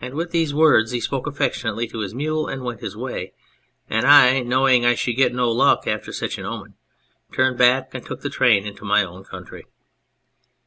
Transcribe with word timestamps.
And 0.00 0.14
with 0.14 0.30
these 0.30 0.54
words 0.54 0.92
he 0.92 1.00
spoke 1.02 1.26
affectionately 1.26 1.86
to 1.88 1.98
his 1.98 2.14
mule 2.14 2.46
and 2.46 2.62
went 2.62 2.80
his 2.80 2.96
way, 2.96 3.34
and 3.86 4.06
I, 4.06 4.40
knowing 4.40 4.86
I 4.86 4.94
should 4.94 5.16
get 5.16 5.34
no 5.34 5.50
luck 5.50 5.86
after 5.86 6.10
such 6.10 6.38
an 6.38 6.46
omen, 6.46 6.72
turned 7.34 7.58
back 7.58 7.92
and 7.94 8.02
took 8.06 8.22
the 8.22 8.30
train 8.30 8.64
into 8.66 8.86
my 8.86 9.04
own 9.04 9.24
country." 9.24 9.66